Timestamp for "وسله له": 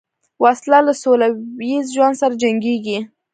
0.43-0.93